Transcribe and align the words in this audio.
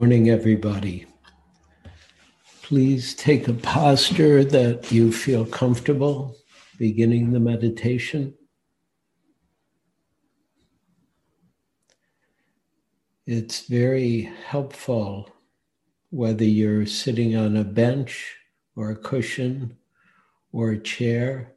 Morning, 0.00 0.30
everybody. 0.30 1.04
Please 2.62 3.14
take 3.14 3.48
a 3.48 3.52
posture 3.52 4.42
that 4.42 4.90
you 4.90 5.12
feel 5.12 5.44
comfortable 5.44 6.38
beginning 6.78 7.32
the 7.32 7.38
meditation. 7.38 8.32
It's 13.26 13.66
very 13.66 14.32
helpful 14.46 15.28
whether 16.08 16.44
you're 16.44 16.86
sitting 16.86 17.36
on 17.36 17.58
a 17.58 17.64
bench 17.64 18.36
or 18.76 18.92
a 18.92 18.96
cushion 18.96 19.76
or 20.50 20.70
a 20.70 20.80
chair 20.80 21.52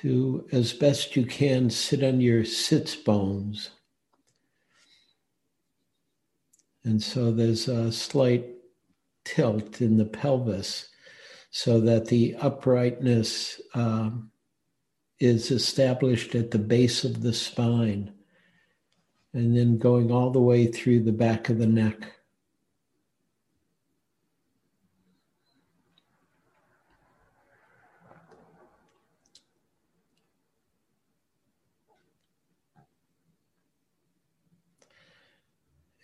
to, 0.00 0.48
as 0.50 0.72
best 0.72 1.14
you 1.14 1.24
can, 1.24 1.70
sit 1.70 2.02
on 2.02 2.20
your 2.20 2.44
sits 2.44 2.96
bones 2.96 3.70
and 6.84 7.02
so 7.02 7.30
there's 7.30 7.68
a 7.68 7.92
slight 7.92 8.46
tilt 9.24 9.80
in 9.80 9.96
the 9.96 10.04
pelvis 10.04 10.88
so 11.50 11.80
that 11.80 12.06
the 12.06 12.34
uprightness 12.36 13.60
um, 13.74 14.30
is 15.18 15.50
established 15.50 16.34
at 16.34 16.50
the 16.50 16.58
base 16.58 17.04
of 17.04 17.22
the 17.22 17.32
spine 17.32 18.12
and 19.32 19.56
then 19.56 19.78
going 19.78 20.10
all 20.10 20.30
the 20.30 20.40
way 20.40 20.66
through 20.66 21.00
the 21.00 21.12
back 21.12 21.48
of 21.48 21.58
the 21.58 21.66
neck. 21.66 22.12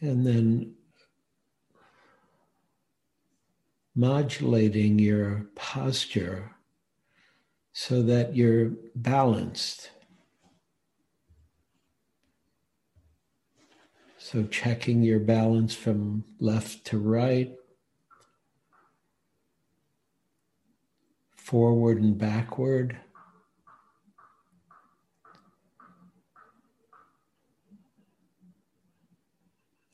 And 0.06 0.26
then 0.26 0.74
modulating 3.94 4.98
your 4.98 5.46
posture 5.54 6.52
so 7.72 8.02
that 8.02 8.36
you're 8.36 8.72
balanced. 8.94 9.90
So, 14.18 14.44
checking 14.44 15.02
your 15.02 15.20
balance 15.20 15.74
from 15.74 16.24
left 16.40 16.84
to 16.86 16.98
right, 16.98 17.54
forward 21.36 22.02
and 22.02 22.18
backward. 22.18 22.98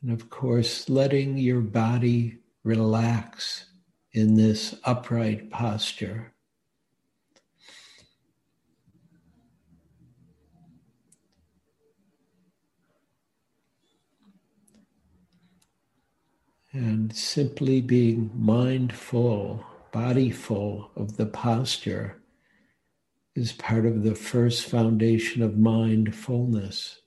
And 0.02 0.10
of 0.10 0.30
course, 0.30 0.88
letting 0.88 1.38
your 1.38 1.60
body 1.60 2.38
relax 2.64 3.66
in 4.12 4.34
this 4.34 4.74
upright 4.84 5.50
posture. 5.50 6.32
And 16.72 17.14
simply 17.14 17.82
being 17.82 18.30
mindful, 18.34 19.64
bodyful 19.92 20.88
of 20.96 21.16
the 21.18 21.26
posture 21.26 22.22
is 23.34 23.52
part 23.52 23.84
of 23.84 24.02
the 24.02 24.14
first 24.14 24.64
foundation 24.64 25.42
of 25.42 25.58
mindfulness. 25.58 27.01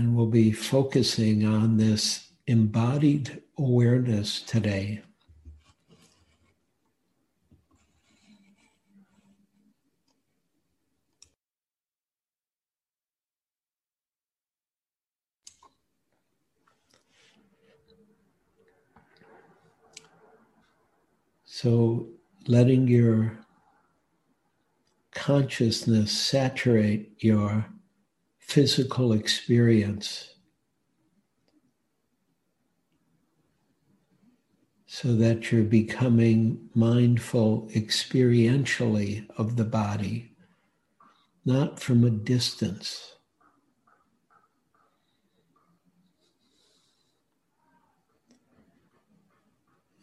And 0.00 0.16
we'll 0.16 0.28
be 0.28 0.50
focusing 0.50 1.44
on 1.44 1.76
this 1.76 2.30
embodied 2.46 3.42
awareness 3.58 4.40
today. 4.40 5.02
So, 21.44 22.08
letting 22.46 22.88
your 22.88 23.38
consciousness 25.12 26.10
saturate 26.10 27.22
your 27.22 27.66
physical 28.50 29.12
experience 29.12 30.34
so 34.86 35.14
that 35.14 35.52
you're 35.52 35.62
becoming 35.62 36.68
mindful 36.74 37.68
experientially 37.76 39.24
of 39.38 39.54
the 39.54 39.64
body, 39.64 40.32
not 41.44 41.78
from 41.78 42.02
a 42.02 42.10
distance. 42.10 43.14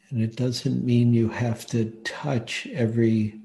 And 0.10 0.22
it 0.22 0.38
doesn't 0.38 0.86
mean 0.86 1.14
you 1.14 1.28
have 1.28 1.66
to 1.68 1.92
touch 2.06 2.66
every 2.72 3.42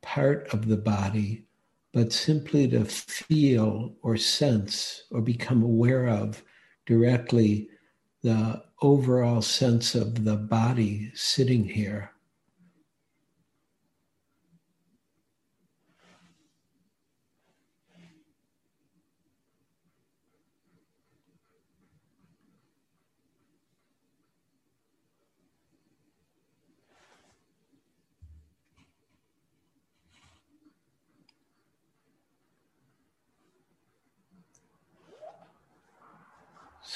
part 0.00 0.48
of 0.54 0.68
the 0.68 0.78
body 0.78 1.44
but 1.94 2.12
simply 2.12 2.66
to 2.68 2.84
feel 2.84 3.94
or 4.02 4.16
sense 4.16 5.04
or 5.12 5.20
become 5.22 5.62
aware 5.62 6.08
of 6.08 6.42
directly 6.86 7.68
the 8.22 8.62
overall 8.82 9.40
sense 9.40 9.94
of 9.94 10.24
the 10.24 10.36
body 10.36 11.12
sitting 11.14 11.64
here. 11.64 12.10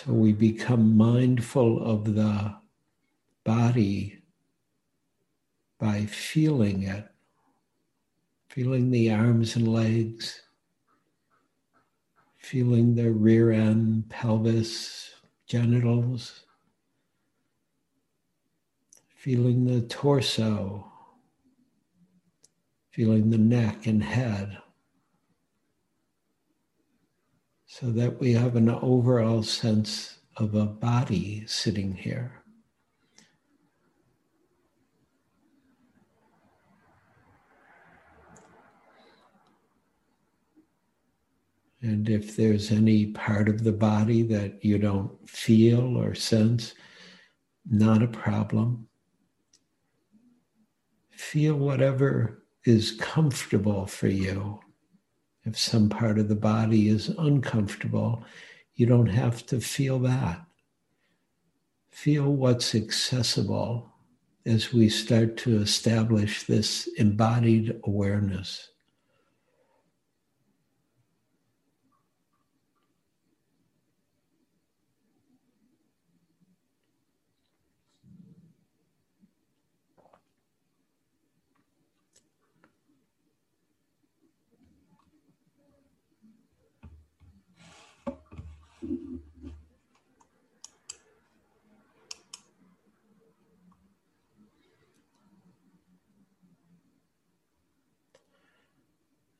So 0.04 0.12
we 0.12 0.32
become 0.32 0.96
mindful 0.96 1.82
of 1.82 2.14
the 2.14 2.54
body 3.42 4.22
by 5.80 6.06
feeling 6.06 6.84
it, 6.84 7.08
feeling 8.48 8.92
the 8.92 9.10
arms 9.10 9.56
and 9.56 9.66
legs, 9.66 10.40
feeling 12.36 12.94
the 12.94 13.10
rear 13.10 13.50
end, 13.50 14.08
pelvis, 14.08 15.10
genitals, 15.48 16.44
feeling 19.16 19.64
the 19.64 19.80
torso, 19.88 20.92
feeling 22.92 23.30
the 23.30 23.38
neck 23.38 23.88
and 23.88 24.04
head 24.04 24.58
so 27.78 27.90
that 27.92 28.18
we 28.18 28.32
have 28.32 28.56
an 28.56 28.68
overall 28.68 29.40
sense 29.40 30.18
of 30.36 30.56
a 30.56 30.66
body 30.66 31.44
sitting 31.46 31.94
here. 31.94 32.42
And 41.80 42.08
if 42.08 42.34
there's 42.34 42.72
any 42.72 43.06
part 43.06 43.48
of 43.48 43.62
the 43.62 43.72
body 43.72 44.22
that 44.22 44.64
you 44.64 44.78
don't 44.78 45.12
feel 45.28 45.96
or 45.96 46.16
sense, 46.16 46.74
not 47.70 48.02
a 48.02 48.08
problem. 48.08 48.88
Feel 51.12 51.54
whatever 51.54 52.42
is 52.64 52.96
comfortable 52.98 53.86
for 53.86 54.08
you. 54.08 54.58
If 55.48 55.58
some 55.58 55.88
part 55.88 56.18
of 56.18 56.28
the 56.28 56.34
body 56.34 56.90
is 56.90 57.08
uncomfortable, 57.08 58.22
you 58.74 58.84
don't 58.84 59.06
have 59.06 59.46
to 59.46 59.62
feel 59.62 59.98
that. 60.00 60.44
Feel 61.88 62.30
what's 62.34 62.74
accessible 62.74 63.90
as 64.44 64.74
we 64.74 64.90
start 64.90 65.38
to 65.38 65.56
establish 65.56 66.42
this 66.42 66.86
embodied 66.98 67.80
awareness. 67.84 68.68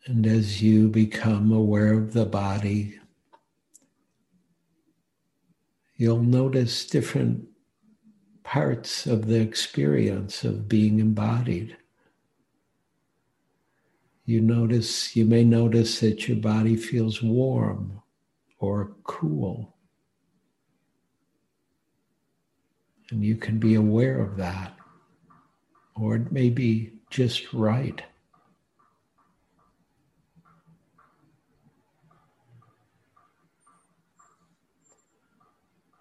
And 0.08 0.26
as 0.26 0.62
you 0.62 0.88
become 0.88 1.52
aware 1.52 1.92
of 1.92 2.14
the 2.14 2.24
body, 2.24 2.98
you'll 5.96 6.22
notice 6.22 6.86
different 6.86 7.46
parts 8.42 9.06
of 9.06 9.26
the 9.26 9.38
experience 9.38 10.44
of 10.44 10.66
being 10.66 10.98
embodied. 10.98 11.76
You 14.24 14.40
notice, 14.40 15.14
you 15.14 15.26
may 15.26 15.44
notice 15.44 16.00
that 16.00 16.26
your 16.26 16.38
body 16.38 16.74
feels 16.74 17.22
warm 17.22 18.00
or 18.60 18.96
cool. 19.04 19.76
And 23.10 23.22
you 23.22 23.36
can 23.36 23.58
be 23.58 23.74
aware 23.74 24.20
of 24.20 24.38
that. 24.38 24.74
Or 25.94 26.16
it 26.16 26.32
may 26.32 26.48
be 26.48 26.94
just 27.10 27.52
right. 27.52 28.02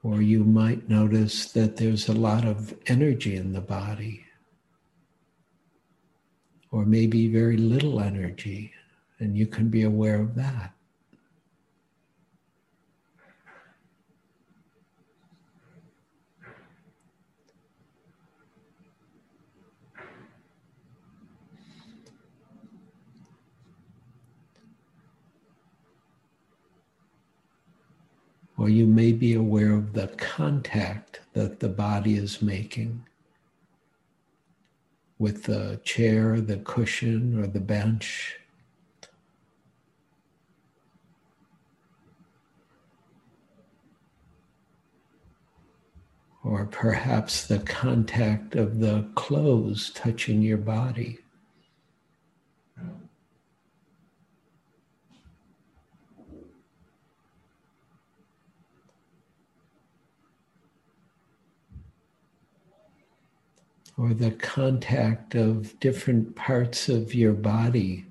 Or 0.07 0.21
you 0.21 0.45
might 0.45 0.87
notice 0.87 1.51
that 1.51 1.75
there's 1.75 2.07
a 2.07 2.13
lot 2.13 2.45
of 2.45 2.73
energy 2.87 3.35
in 3.35 3.51
the 3.51 3.59
body, 3.59 4.23
or 6.71 6.85
maybe 6.85 7.27
very 7.27 7.57
little 7.57 7.99
energy, 7.99 8.71
and 9.19 9.37
you 9.37 9.47
can 9.47 9.67
be 9.67 9.83
aware 9.83 10.21
of 10.21 10.35
that. 10.35 10.71
Or 28.57 28.69
you 28.69 28.87
may 28.87 29.11
be 29.11 29.35
aware 29.35 29.73
of 29.73 29.93
the 29.93 30.07
contact 30.17 31.21
that 31.33 31.59
the 31.59 31.69
body 31.69 32.15
is 32.15 32.41
making 32.41 33.05
with 35.19 35.43
the 35.43 35.79
chair, 35.83 36.41
the 36.41 36.57
cushion, 36.57 37.39
or 37.39 37.47
the 37.47 37.59
bench. 37.59 38.39
Or 46.43 46.65
perhaps 46.65 47.45
the 47.45 47.59
contact 47.59 48.55
of 48.55 48.79
the 48.79 49.07
clothes 49.15 49.91
touching 49.93 50.41
your 50.41 50.57
body. 50.57 51.19
Or 63.97 64.13
the 64.13 64.31
contact 64.31 65.33
of 65.33 65.79
different 65.79 66.35
parts 66.35 66.87
of 66.87 67.15
your 67.15 67.33
body 67.33 68.05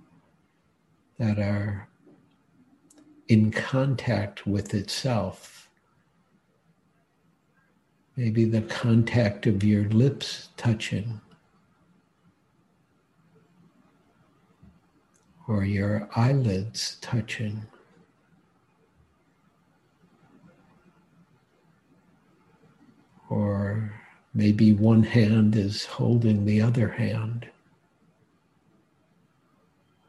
that 1.18 1.38
are 1.38 1.88
in 3.28 3.50
contact 3.52 4.46
with 4.46 4.74
itself. 4.74 5.70
Maybe 8.16 8.44
the 8.44 8.62
contact 8.62 9.46
of 9.46 9.62
your 9.62 9.84
lips 9.84 10.48
touching, 10.56 11.20
or 15.46 15.64
your 15.64 16.08
eyelids 16.16 16.96
touching. 17.00 17.66
Or 23.28 23.92
Maybe 24.36 24.74
one 24.74 25.02
hand 25.02 25.56
is 25.56 25.86
holding 25.86 26.44
the 26.44 26.60
other 26.60 26.90
hand, 26.90 27.48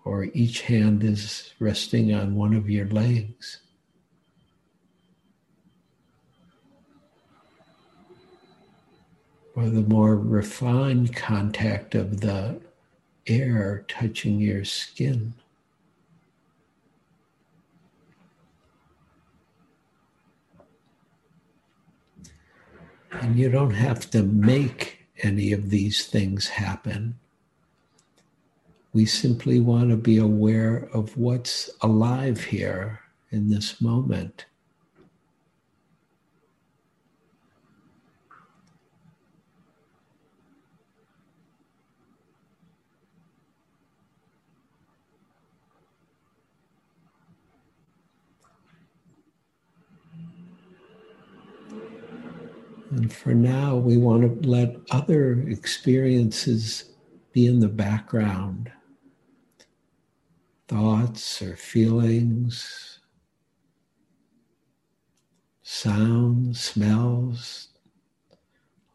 or 0.03 0.25
each 0.33 0.63
hand 0.63 1.01
is 1.01 1.53
resting 1.59 2.13
on 2.13 2.35
one 2.35 2.53
of 2.53 2.69
your 2.69 2.89
legs. 2.89 3.61
Or 9.55 9.69
the 9.69 9.83
more 9.83 10.17
refined 10.17 11.15
contact 11.15 11.95
of 11.95 12.19
the 12.19 12.59
air 13.27 13.85
touching 13.87 14.41
your 14.41 14.65
skin. 14.65 15.35
And 23.21 23.37
you 23.37 23.49
don't 23.49 23.73
have 23.73 24.09
to 24.11 24.23
make 24.23 25.07
any 25.23 25.51
of 25.51 25.69
these 25.69 26.05
things 26.05 26.47
happen. 26.47 27.17
We 28.93 29.05
simply 29.05 29.59
want 29.59 29.89
to 29.89 29.97
be 29.97 30.17
aware 30.17 30.89
of 30.93 31.17
what's 31.17 31.69
alive 31.81 32.45
here 32.45 33.01
in 33.31 33.49
this 33.49 33.81
moment. 33.81 34.45
And 52.89 53.11
for 53.11 53.33
now, 53.33 53.75
we 53.75 53.97
want 53.97 54.41
to 54.41 54.49
let 54.49 54.77
other 54.91 55.41
experiences 55.47 56.85
be 57.33 57.45
in 57.45 57.59
the 57.59 57.67
background 57.67 58.71
thoughts 60.67 61.41
or 61.41 61.55
feelings, 61.55 62.99
sounds, 65.63 66.59
smells, 66.59 67.69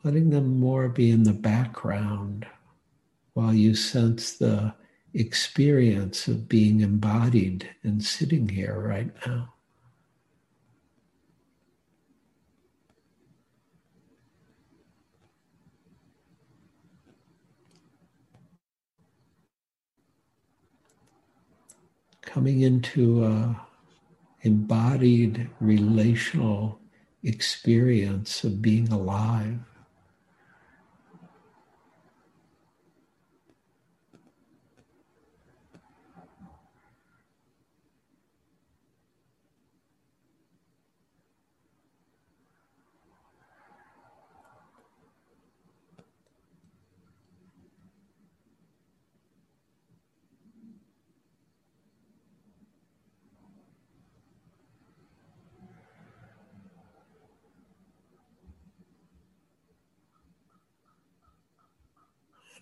letting 0.04 0.30
them 0.30 0.58
more 0.58 0.88
be 0.88 1.10
in 1.10 1.22
the 1.22 1.32
background 1.32 2.46
while 3.34 3.54
you 3.54 3.74
sense 3.74 4.36
the 4.36 4.74
experience 5.14 6.28
of 6.28 6.48
being 6.48 6.80
embodied 6.80 7.68
and 7.82 8.02
sitting 8.04 8.48
here 8.48 8.78
right 8.78 9.10
now. 9.26 9.51
Coming 22.32 22.62
into 22.62 23.24
a 23.26 23.60
embodied 24.40 25.50
relational 25.60 26.80
experience 27.22 28.42
of 28.42 28.62
being 28.62 28.90
alive. 28.90 29.58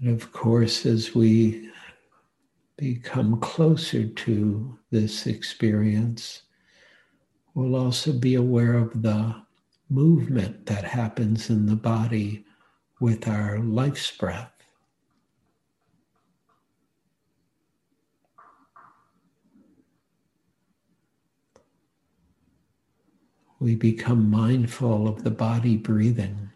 And 0.01 0.09
of 0.09 0.33
course, 0.33 0.87
as 0.87 1.15
we 1.15 1.71
become 2.77 3.39
closer 3.41 4.07
to 4.07 4.79
this 4.91 5.27
experience, 5.27 6.43
we'll 7.55 7.77
also 7.77 8.13
be 8.13 8.35
aware 8.35 8.75
of 8.75 9.03
the 9.03 9.35
movement 9.91 10.65
that 10.67 10.85
happens 10.85 11.51
in 11.51 11.67
the 11.67 11.77
body 11.77 12.47
with 12.99 13.29
our 13.29 13.59
life's 13.59 14.11
breath. 14.11 14.53
We 23.59 23.75
become 23.75 24.31
mindful 24.31 25.07
of 25.07 25.23
the 25.23 25.31
body 25.31 25.77
breathing. 25.77 26.51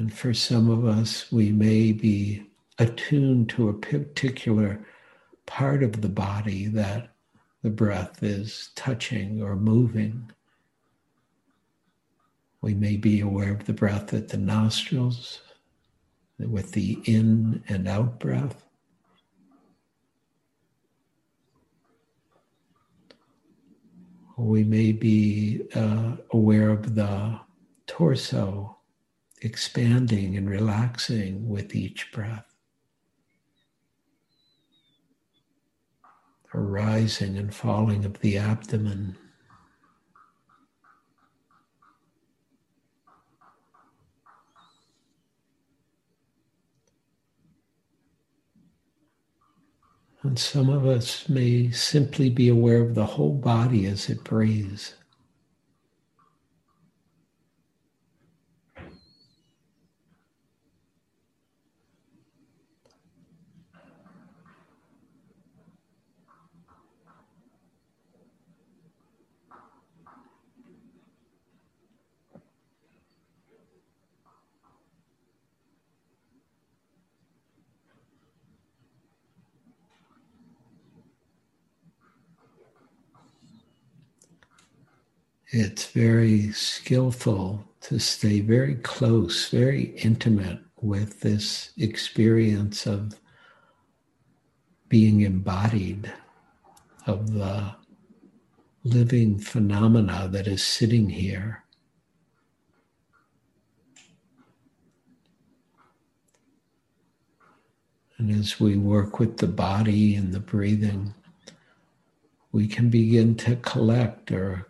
And 0.00 0.10
for 0.10 0.32
some 0.32 0.70
of 0.70 0.86
us, 0.86 1.30
we 1.30 1.52
may 1.52 1.92
be 1.92 2.46
attuned 2.78 3.50
to 3.50 3.68
a 3.68 3.74
particular 3.74 4.82
part 5.44 5.82
of 5.82 6.00
the 6.00 6.08
body 6.08 6.68
that 6.68 7.10
the 7.62 7.68
breath 7.68 8.22
is 8.22 8.70
touching 8.74 9.42
or 9.42 9.56
moving. 9.56 10.30
We 12.62 12.72
may 12.72 12.96
be 12.96 13.20
aware 13.20 13.52
of 13.52 13.66
the 13.66 13.74
breath 13.74 14.14
at 14.14 14.28
the 14.28 14.38
nostrils 14.38 15.42
with 16.38 16.72
the 16.72 16.98
in 17.04 17.62
and 17.68 17.86
out 17.86 18.18
breath. 18.18 18.64
We 24.38 24.64
may 24.64 24.92
be 24.92 25.68
uh, 25.74 26.12
aware 26.30 26.70
of 26.70 26.94
the 26.94 27.38
torso 27.86 28.78
expanding 29.40 30.36
and 30.36 30.48
relaxing 30.48 31.48
with 31.48 31.74
each 31.74 32.12
breath. 32.12 32.46
A 36.52 36.60
rising 36.60 37.38
and 37.38 37.54
falling 37.54 38.04
of 38.04 38.20
the 38.20 38.36
abdomen. 38.36 39.16
And 50.22 50.38
some 50.38 50.68
of 50.68 50.86
us 50.86 51.28
may 51.30 51.70
simply 51.70 52.28
be 52.28 52.48
aware 52.48 52.82
of 52.82 52.94
the 52.94 53.06
whole 53.06 53.34
body 53.34 53.86
as 53.86 54.10
it 54.10 54.22
breathes. 54.22 54.94
It's 85.52 85.86
very 85.86 86.52
skillful 86.52 87.64
to 87.80 87.98
stay 87.98 88.40
very 88.40 88.76
close, 88.76 89.48
very 89.48 89.96
intimate 89.96 90.60
with 90.80 91.20
this 91.20 91.72
experience 91.76 92.86
of 92.86 93.18
being 94.88 95.22
embodied, 95.22 96.12
of 97.06 97.32
the 97.32 97.74
living 98.84 99.38
phenomena 99.38 100.28
that 100.30 100.46
is 100.46 100.62
sitting 100.62 101.08
here. 101.08 101.64
And 108.18 108.30
as 108.30 108.60
we 108.60 108.76
work 108.76 109.18
with 109.18 109.38
the 109.38 109.48
body 109.48 110.14
and 110.14 110.32
the 110.32 110.40
breathing, 110.40 111.14
we 112.52 112.68
can 112.68 112.90
begin 112.90 113.34
to 113.36 113.56
collect 113.56 114.30
or 114.30 114.69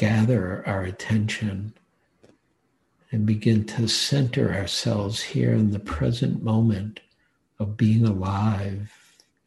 gather 0.00 0.66
our 0.66 0.82
attention 0.82 1.74
and 3.12 3.26
begin 3.26 3.66
to 3.66 3.86
center 3.86 4.50
ourselves 4.54 5.22
here 5.22 5.52
in 5.52 5.72
the 5.72 5.78
present 5.78 6.42
moment 6.42 7.00
of 7.58 7.76
being 7.76 8.06
alive 8.06 8.90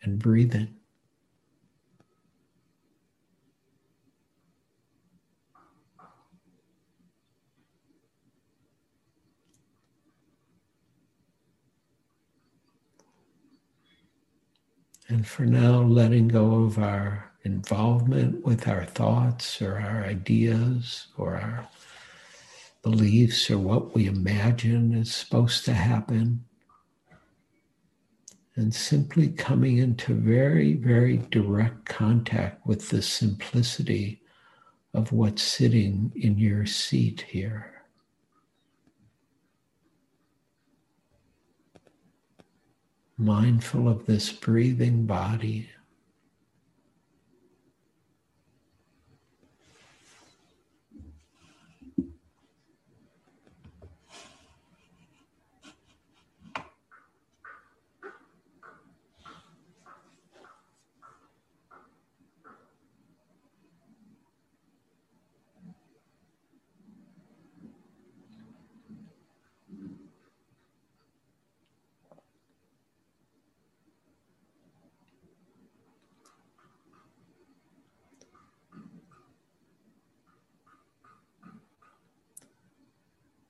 and 0.03 0.19
breathing. 0.19 0.75
And 15.09 15.25
for 15.25 15.47
now, 15.47 15.81
letting 15.81 16.27
go 16.27 16.65
of 16.65 16.77
our 16.77 17.32
involvement 17.43 18.45
with 18.45 18.67
our 18.67 18.85
thoughts 18.85 19.61
or 19.61 19.79
our 19.79 20.03
ideas 20.03 21.07
or 21.17 21.35
our 21.35 21.67
beliefs 22.81 23.49
or 23.49 23.57
what 23.57 23.93
we 23.93 24.07
imagine 24.07 24.93
is 24.93 25.13
supposed 25.13 25.65
to 25.65 25.73
happen. 25.73 26.45
And 28.55 28.73
simply 28.73 29.29
coming 29.29 29.79
into 29.79 30.13
very, 30.13 30.73
very 30.73 31.17
direct 31.17 31.85
contact 31.85 32.65
with 32.67 32.89
the 32.89 33.01
simplicity 33.01 34.21
of 34.93 35.11
what's 35.11 35.41
sitting 35.41 36.11
in 36.15 36.37
your 36.37 36.67
seat 36.67 37.25
here. 37.29 37.71
Mindful 43.17 43.87
of 43.87 44.05
this 44.05 44.31
breathing 44.31 45.07
body. 45.07 45.69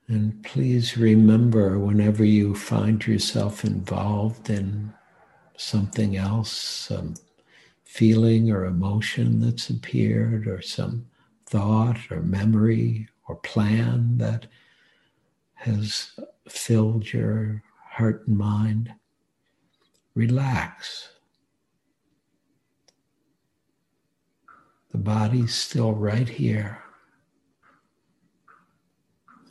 And 0.09 0.32
please 0.43 0.97
remember 0.97 1.79
whenever 1.79 2.23
you 2.23 2.53
find 2.53 3.05
yourself 3.07 3.63
involved 3.63 4.49
in 4.49 4.93
something 5.57 6.17
else, 6.17 6.51
some 6.51 7.15
feeling 7.83 8.51
or 8.51 8.65
emotion 8.65 9.39
that's 9.39 9.69
appeared, 9.69 10.47
or 10.47 10.61
some 10.61 11.05
thought 11.45 11.97
or 12.11 12.21
memory 12.21 13.07
or 13.27 13.35
plan 13.37 14.17
that 14.17 14.47
has 15.53 16.11
filled 16.47 17.11
your 17.13 17.63
heart 17.91 18.27
and 18.27 18.37
mind, 18.37 18.93
relax. 20.15 21.09
The 24.91 24.97
body's 24.97 25.55
still 25.55 25.93
right 25.93 26.27
here. 26.27 26.82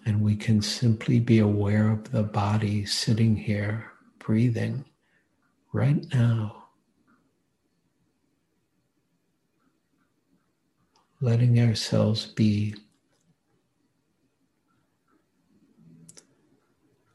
And 0.05 0.21
we 0.21 0.35
can 0.37 0.63
simply 0.63 1.21
be 1.21 1.39
aware 1.39 1.91
of 1.91 2.11
the 2.11 2.25
body 2.25 2.85
sitting 2.85 3.37
here, 3.37 3.93
breathing 4.19 4.85
right 5.73 6.05
now. 6.13 6.65
Letting 11.21 11.61
ourselves 11.61 12.27
be 12.27 12.75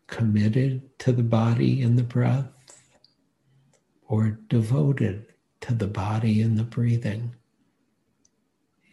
committed 0.08 0.98
to 1.00 1.12
the 1.12 1.24
body 1.24 1.82
and 1.82 1.98
the 1.98 2.04
breath 2.04 2.48
or 4.08 4.40
devoted 4.48 5.26
to 5.60 5.74
the 5.74 5.88
body 5.88 6.42
and 6.42 6.58
the 6.58 6.64
breathing, 6.64 7.36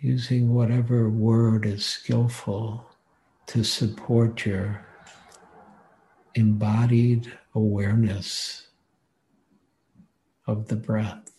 using 0.00 0.52
whatever 0.52 1.08
word 1.08 1.64
is 1.64 1.86
skillful 1.86 2.90
to 3.46 3.62
support 3.62 4.44
your 4.46 4.86
embodied 6.34 7.32
awareness 7.54 8.68
of 10.46 10.68
the 10.68 10.76
breath. 10.76 11.30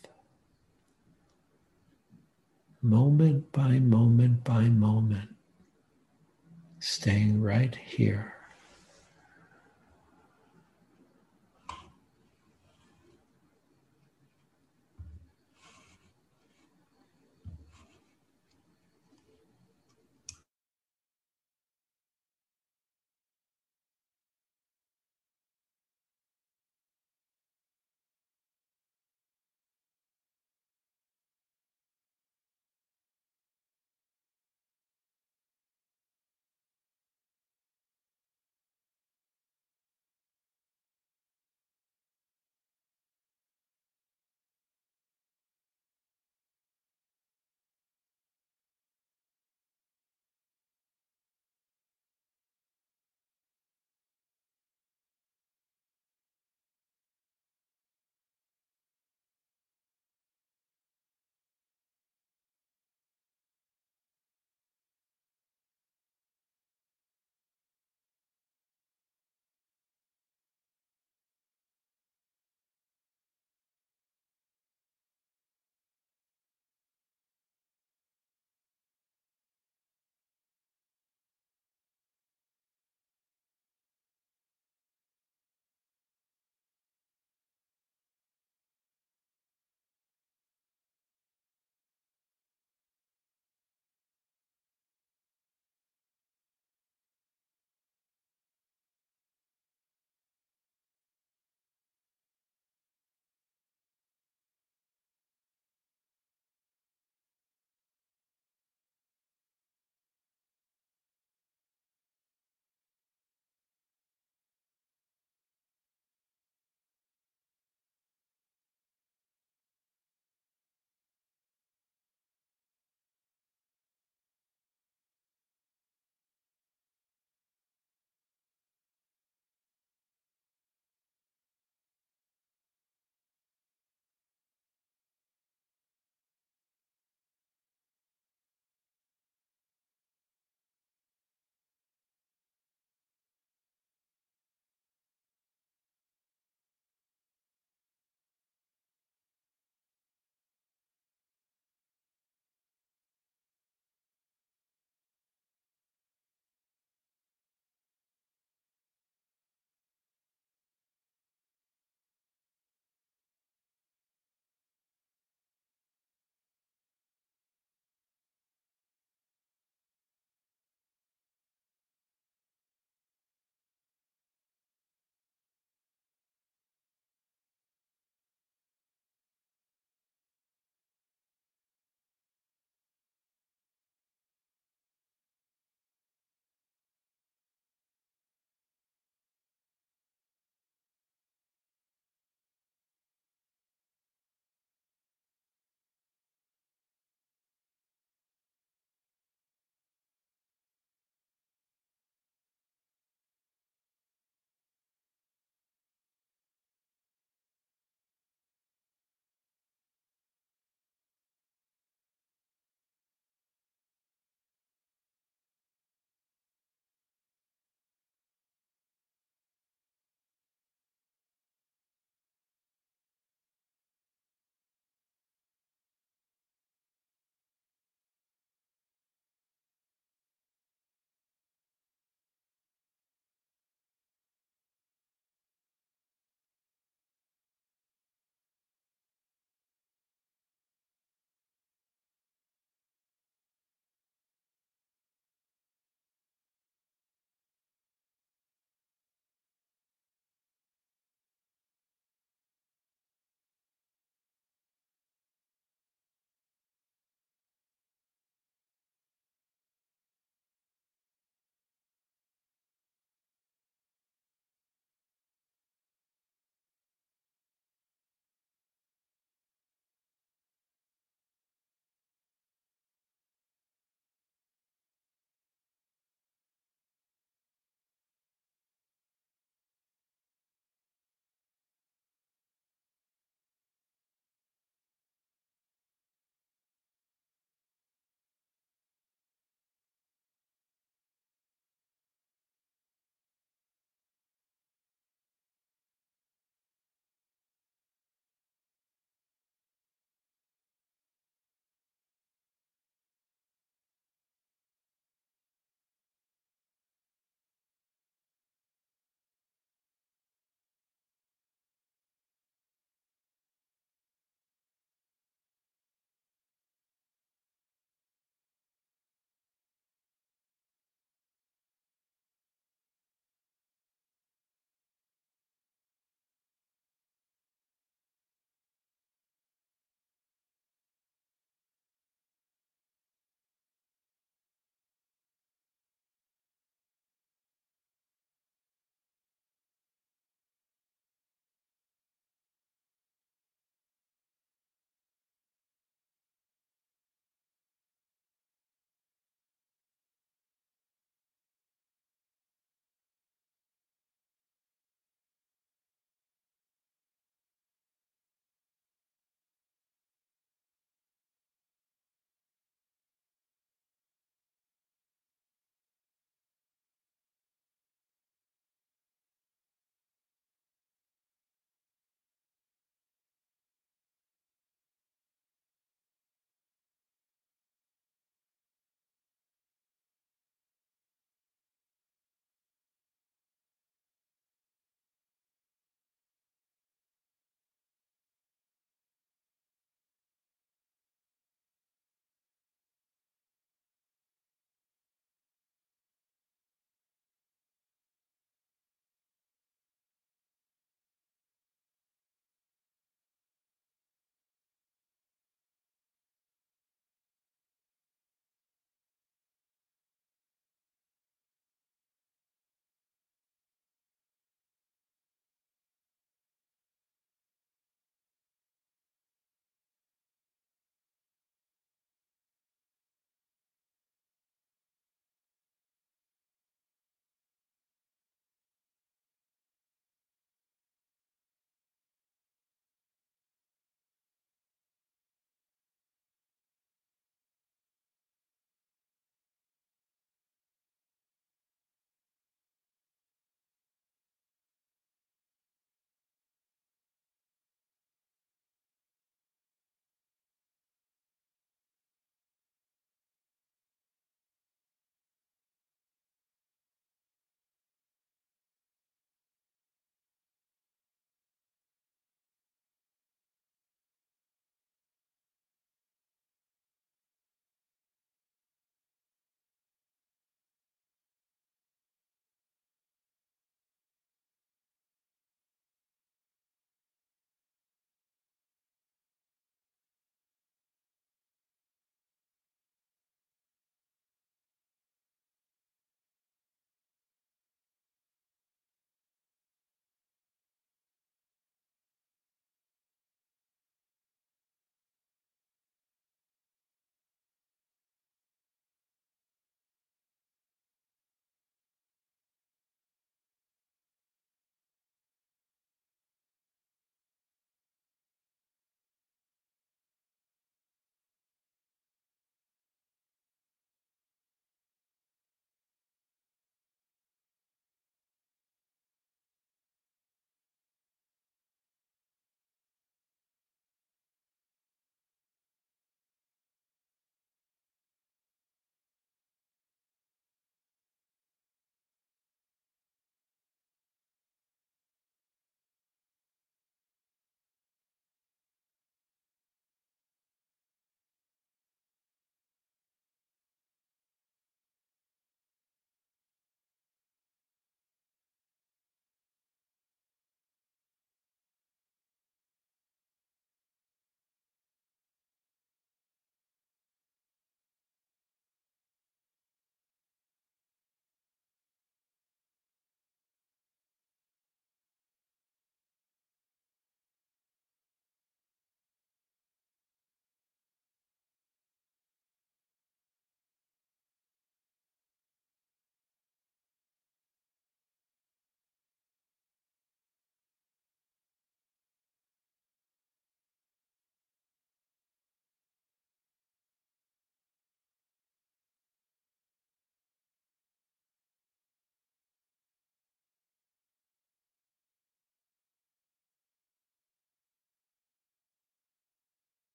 Moment 2.81 3.51
by 3.51 3.79
moment 3.79 4.43
by 4.43 4.69
moment, 4.69 5.29
staying 6.79 7.41
right 7.41 7.75
here. 7.75 8.34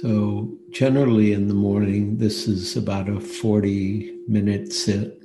So, 0.00 0.56
generally 0.70 1.32
in 1.32 1.48
the 1.48 1.54
morning, 1.54 2.18
this 2.18 2.46
is 2.46 2.76
about 2.76 3.08
a 3.08 3.18
40 3.18 4.14
minute 4.28 4.72
sit. 4.72 5.20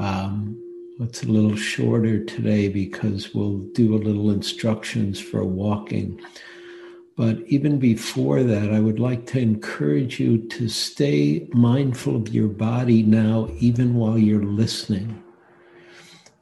Um, 0.00 0.58
it's 0.98 1.22
a 1.22 1.28
little 1.28 1.54
shorter 1.54 2.24
today 2.24 2.68
because 2.68 3.32
we'll 3.32 3.58
do 3.72 3.94
a 3.94 4.02
little 4.02 4.32
instructions 4.32 5.20
for 5.20 5.44
walking. 5.44 6.20
But 7.16 7.38
even 7.46 7.78
before 7.78 8.42
that, 8.42 8.72
I 8.72 8.80
would 8.80 8.98
like 8.98 9.26
to 9.26 9.38
encourage 9.38 10.18
you 10.18 10.38
to 10.48 10.68
stay 10.68 11.46
mindful 11.52 12.16
of 12.16 12.34
your 12.34 12.48
body 12.48 13.04
now, 13.04 13.48
even 13.60 13.94
while 13.94 14.18
you're 14.18 14.42
listening. 14.42 15.22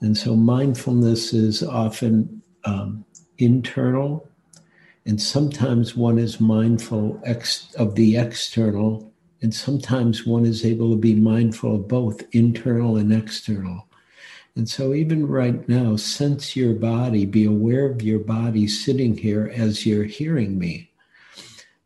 And 0.00 0.16
so, 0.16 0.36
mindfulness 0.36 1.34
is 1.34 1.62
often 1.62 2.40
um, 2.64 3.04
internal, 3.36 4.29
and 5.10 5.20
sometimes 5.20 5.96
one 5.96 6.20
is 6.20 6.40
mindful 6.40 7.20
ex- 7.24 7.74
of 7.74 7.96
the 7.96 8.16
external, 8.16 9.12
and 9.42 9.52
sometimes 9.52 10.24
one 10.24 10.46
is 10.46 10.64
able 10.64 10.88
to 10.92 10.96
be 10.96 11.16
mindful 11.16 11.74
of 11.74 11.88
both 11.88 12.22
internal 12.30 12.96
and 12.96 13.12
external. 13.12 13.88
And 14.54 14.68
so, 14.68 14.94
even 14.94 15.26
right 15.26 15.68
now, 15.68 15.96
sense 15.96 16.54
your 16.54 16.74
body, 16.74 17.26
be 17.26 17.44
aware 17.44 17.86
of 17.86 18.02
your 18.02 18.20
body 18.20 18.68
sitting 18.68 19.16
here 19.16 19.52
as 19.52 19.84
you're 19.84 20.04
hearing 20.04 20.56
me. 20.60 20.92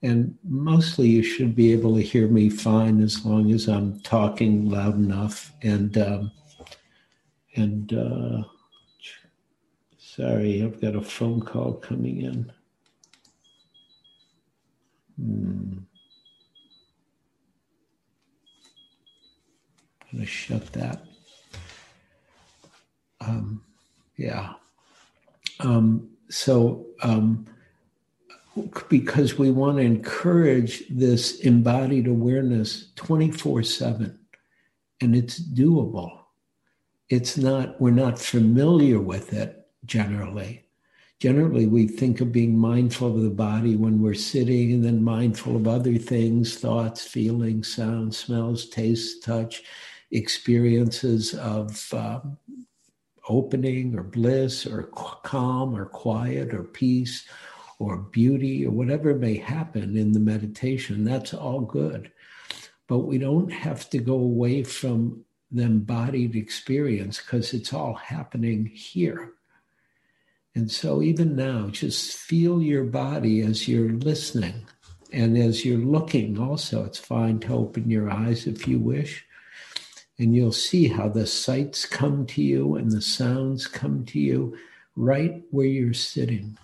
And 0.02 0.36
mostly, 0.44 1.08
you 1.08 1.22
should 1.22 1.56
be 1.56 1.72
able 1.72 1.94
to 1.94 2.02
hear 2.02 2.28
me 2.28 2.50
fine 2.50 3.00
as 3.00 3.24
long 3.24 3.50
as 3.52 3.68
I'm 3.68 4.00
talking 4.00 4.68
loud 4.68 4.96
enough. 4.96 5.50
And, 5.62 5.96
um, 5.96 6.30
and, 7.56 7.90
uh, 7.90 8.42
sorry, 9.96 10.62
I've 10.62 10.78
got 10.78 10.94
a 10.94 11.00
phone 11.00 11.40
call 11.40 11.72
coming 11.72 12.20
in. 12.20 12.52
Hmm. 15.16 15.78
I'm 20.12 20.18
going 20.18 20.24
to 20.24 20.26
shut 20.26 20.72
that. 20.74 21.04
Um, 23.20 23.62
yeah. 24.16 24.54
Um, 25.60 26.10
so, 26.28 26.86
um, 27.02 27.46
because 28.88 29.38
we 29.38 29.50
want 29.50 29.78
to 29.78 29.82
encourage 29.82 30.84
this 30.88 31.40
embodied 31.40 32.06
awareness 32.06 32.92
24 32.96 33.62
7, 33.64 34.18
and 35.00 35.16
it's 35.16 35.40
doable. 35.40 36.20
It's 37.08 37.36
not, 37.36 37.80
we're 37.80 37.90
not 37.90 38.18
familiar 38.18 39.00
with 39.00 39.32
it 39.32 39.66
generally. 39.84 40.63
Generally, 41.20 41.66
we 41.66 41.86
think 41.86 42.20
of 42.20 42.32
being 42.32 42.58
mindful 42.58 43.08
of 43.08 43.22
the 43.22 43.30
body 43.30 43.76
when 43.76 44.02
we're 44.02 44.14
sitting 44.14 44.72
and 44.72 44.84
then 44.84 45.02
mindful 45.02 45.56
of 45.56 45.66
other 45.66 45.96
things 45.96 46.56
thoughts, 46.56 47.06
feelings, 47.06 47.72
sounds, 47.72 48.16
smells, 48.16 48.68
tastes, 48.68 49.24
touch, 49.24 49.62
experiences 50.10 51.34
of 51.34 51.92
um, 51.94 52.36
opening 53.28 53.96
or 53.96 54.02
bliss 54.02 54.66
or 54.66 54.84
calm 55.22 55.74
or 55.74 55.86
quiet 55.86 56.52
or 56.52 56.62
peace 56.62 57.26
or 57.78 57.96
beauty 57.96 58.66
or 58.66 58.70
whatever 58.70 59.14
may 59.14 59.36
happen 59.36 59.96
in 59.96 60.12
the 60.12 60.20
meditation, 60.20 61.04
that's 61.04 61.34
all 61.34 61.60
good. 61.60 62.12
But 62.86 63.00
we 63.00 63.18
don't 63.18 63.50
have 63.50 63.88
to 63.90 63.98
go 63.98 64.14
away 64.14 64.62
from 64.62 65.24
the 65.50 65.62
embodied 65.62 66.36
experience 66.36 67.18
because 67.18 67.54
it's 67.54 67.72
all 67.72 67.94
happening 67.94 68.66
here. 68.66 69.32
And 70.54 70.70
so, 70.70 71.02
even 71.02 71.34
now, 71.34 71.68
just 71.68 72.16
feel 72.16 72.62
your 72.62 72.84
body 72.84 73.40
as 73.40 73.66
you're 73.66 73.90
listening 73.90 74.66
and 75.12 75.36
as 75.36 75.64
you're 75.64 75.78
looking. 75.78 76.38
Also, 76.38 76.84
it's 76.84 76.98
fine 76.98 77.40
to 77.40 77.54
open 77.54 77.90
your 77.90 78.10
eyes 78.10 78.46
if 78.46 78.68
you 78.68 78.78
wish 78.78 79.26
and 80.18 80.34
you'll 80.34 80.52
see 80.52 80.88
how 80.88 81.08
the 81.08 81.26
sights 81.26 81.86
come 81.86 82.26
to 82.26 82.42
you 82.42 82.76
and 82.76 82.90
the 82.90 83.00
sounds 83.00 83.66
come 83.66 84.04
to 84.06 84.20
you 84.20 84.56
right 84.96 85.42
where 85.50 85.66
you're 85.66 85.94
sitting. 85.94 86.56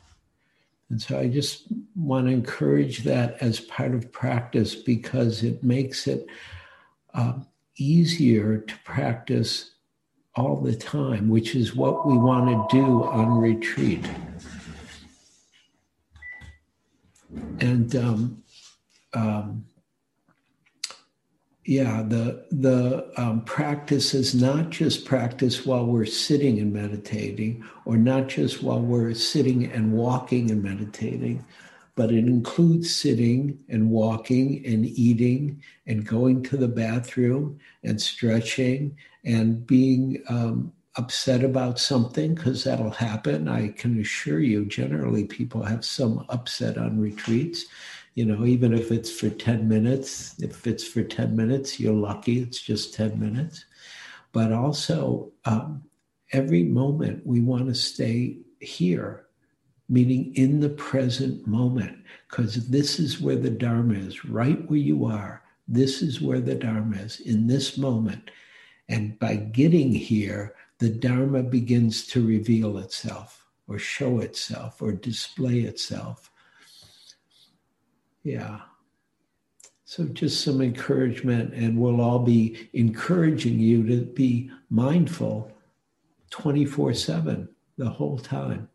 And 0.88 1.00
so 1.00 1.18
I 1.18 1.28
just 1.28 1.66
want 1.96 2.26
to 2.26 2.32
encourage 2.32 3.04
that 3.04 3.40
as 3.40 3.60
part 3.60 3.94
of 3.94 4.12
practice 4.12 4.74
because 4.74 5.42
it 5.42 5.62
makes 5.62 6.06
it 6.06 6.26
uh, 7.14 7.34
easier 7.76 8.58
to 8.58 8.74
practice 8.84 9.70
all 10.36 10.60
the 10.60 10.76
time, 10.76 11.28
which 11.28 11.54
is 11.54 11.74
what 11.74 12.06
we 12.06 12.16
want 12.16 12.70
to 12.70 12.76
do 12.76 13.04
on 13.04 13.38
retreat. 13.38 14.08
And 17.60 17.94
um, 17.96 18.42
um, 19.12 19.64
yeah 21.70 22.02
the 22.02 22.44
the 22.50 23.12
um, 23.16 23.42
practice 23.42 24.14
is 24.14 24.34
not 24.34 24.70
just 24.70 25.04
practice 25.04 25.66
while 25.66 25.86
we're 25.86 26.04
sitting 26.06 26.58
and 26.58 26.72
meditating 26.72 27.62
or 27.84 27.96
not 27.96 28.28
just 28.28 28.60
while 28.62 28.80
we're 28.80 29.14
sitting 29.14 29.66
and 29.66 29.92
walking 29.92 30.50
and 30.50 30.62
meditating 30.64 31.44
but 31.94 32.10
it 32.10 32.26
includes 32.26 32.94
sitting 32.94 33.58
and 33.68 33.90
walking 33.90 34.64
and 34.64 34.86
eating 34.86 35.62
and 35.86 36.06
going 36.06 36.42
to 36.42 36.56
the 36.56 36.68
bathroom 36.68 37.58
and 37.82 38.00
stretching 38.00 38.96
and 39.24 39.66
being 39.66 40.22
um, 40.28 40.72
upset 40.96 41.44
about 41.44 41.78
something 41.78 42.34
because 42.34 42.64
that'll 42.64 42.90
happen 42.90 43.46
i 43.46 43.68
can 43.68 44.00
assure 44.00 44.40
you 44.40 44.64
generally 44.64 45.24
people 45.24 45.62
have 45.62 45.84
some 45.84 46.26
upset 46.28 46.76
on 46.76 46.98
retreats 46.98 47.66
you 48.14 48.24
know, 48.24 48.44
even 48.44 48.74
if 48.74 48.90
it's 48.90 49.10
for 49.10 49.30
10 49.30 49.68
minutes, 49.68 50.34
if 50.40 50.66
it's 50.66 50.86
for 50.86 51.02
10 51.02 51.36
minutes, 51.36 51.78
you're 51.78 51.94
lucky 51.94 52.40
it's 52.40 52.60
just 52.60 52.94
10 52.94 53.18
minutes. 53.18 53.64
But 54.32 54.52
also, 54.52 55.32
um, 55.44 55.84
every 56.32 56.64
moment 56.64 57.26
we 57.26 57.40
want 57.40 57.66
to 57.68 57.74
stay 57.74 58.38
here, 58.60 59.26
meaning 59.90 60.32
in 60.36 60.60
the 60.60 60.70
present 60.70 61.46
moment, 61.46 61.98
because 62.30 62.68
this 62.68 63.00
is 63.00 63.20
where 63.20 63.36
the 63.36 63.50
Dharma 63.50 63.94
is, 63.94 64.24
right 64.24 64.66
where 64.70 64.78
you 64.78 65.04
are. 65.04 65.42
This 65.66 66.00
is 66.00 66.20
where 66.20 66.40
the 66.40 66.54
Dharma 66.54 66.96
is, 66.96 67.20
in 67.20 67.48
this 67.48 67.76
moment. 67.76 68.30
And 68.88 69.18
by 69.18 69.36
getting 69.36 69.92
here, 69.92 70.54
the 70.78 70.88
Dharma 70.88 71.42
begins 71.42 72.06
to 72.08 72.26
reveal 72.26 72.78
itself 72.78 73.46
or 73.68 73.78
show 73.78 74.20
itself 74.20 74.80
or 74.80 74.92
display 74.92 75.60
itself. 75.60 76.30
Yeah. 78.22 78.60
So 79.84 80.04
just 80.04 80.44
some 80.44 80.60
encouragement, 80.60 81.52
and 81.52 81.76
we'll 81.76 82.00
all 82.00 82.20
be 82.20 82.70
encouraging 82.74 83.58
you 83.58 83.86
to 83.88 84.02
be 84.02 84.50
mindful 84.70 85.50
24 86.30 86.94
7 86.94 87.48
the 87.76 87.90
whole 87.90 88.18
time. 88.18 88.69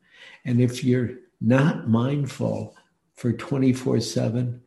And 0.46 0.62
if 0.62 0.84
you're 0.84 1.12
not 1.42 1.90
mindful 1.90 2.76
for 3.16 3.34
24 3.34 4.00
7, 4.00 4.62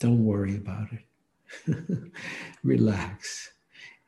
don't 0.00 0.24
worry 0.24 0.56
about 0.56 0.88
it. 0.92 2.12
Relax. 2.64 3.52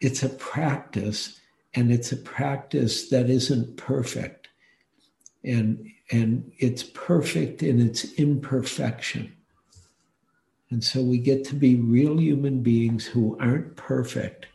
It's 0.01 0.23
a 0.23 0.29
practice, 0.29 1.41
and 1.75 1.93
it's 1.93 2.13
a 2.13 2.17
practice 2.17 3.09
that 3.11 3.31
isn't 3.31 3.77
perfect. 3.77 4.49
And, 5.45 5.91
and 6.11 6.51
it's 6.59 6.83
perfect 6.83 7.63
in 7.63 7.81
its 7.81 8.13
imperfection. 8.15 9.33
And 10.71 10.83
so 10.83 11.01
we 11.01 11.19
get 11.19 11.45
to 11.47 11.55
be 11.55 11.77
real 11.77 12.21
human 12.21 12.63
beings 12.63 13.07
who 13.07 13.39
aren't 13.39 13.77
perfect, 13.77 14.47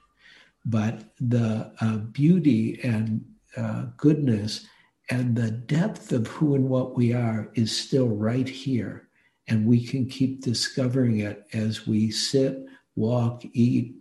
but 0.65 1.03
the 1.19 1.71
uh, 1.79 1.97
beauty 1.97 2.79
and 2.83 3.25
uh, 3.55 3.85
goodness 3.95 4.67
and 5.11 5.35
the 5.35 5.51
depth 5.51 6.13
of 6.13 6.25
who 6.27 6.55
and 6.55 6.69
what 6.69 6.95
we 6.95 7.13
are 7.13 7.51
is 7.53 7.77
still 7.77 8.07
right 8.07 8.47
here. 8.47 9.09
And 9.47 9.67
we 9.67 9.85
can 9.85 10.07
keep 10.07 10.41
discovering 10.41 11.19
it 11.19 11.45
as 11.51 11.85
we 11.85 12.11
sit, 12.11 12.65
walk, 12.95 13.43
eat, 13.51 13.95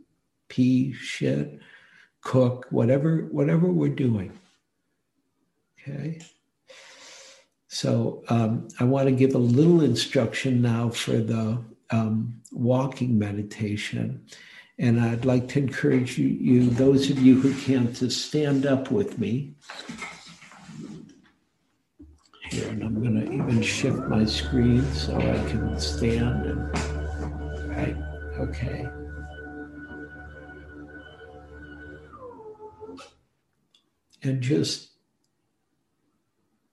pee, 0.48 0.92
shit, 0.92 1.58
cook, 2.20 2.66
whatever, 2.70 3.28
whatever 3.32 3.66
we're 3.66 3.88
doing. 3.88 4.38
Okay. 5.82 6.20
So 7.66 8.22
um, 8.28 8.68
I 8.78 8.84
want 8.84 9.08
to 9.08 9.12
give 9.12 9.34
a 9.34 9.38
little 9.38 9.82
instruction 9.82 10.62
now 10.62 10.90
for 10.90 11.18
the 11.18 11.64
um, 11.90 12.40
walking 12.52 13.18
meditation. 13.18 14.26
And 14.78 15.00
I'd 15.00 15.24
like 15.24 15.48
to 15.48 15.58
encourage 15.58 16.18
you, 16.18 16.28
you, 16.28 16.70
those 16.70 17.10
of 17.10 17.18
you 17.18 17.40
who 17.40 17.52
can't, 17.62 17.94
to 17.96 18.10
stand 18.10 18.64
up 18.64 18.92
with 18.92 19.18
me. 19.18 19.54
Here, 22.50 22.68
and 22.68 22.82
I'm 22.82 23.00
going 23.00 23.14
to 23.14 23.32
even 23.32 23.62
shift 23.62 23.98
my 24.08 24.24
screen 24.24 24.84
so 24.92 25.16
I 25.16 25.50
can 25.50 25.78
stand. 25.78 26.46
And, 26.46 27.68
right, 27.68 27.96
okay. 28.38 28.88
And 34.22 34.42
just 34.42 34.90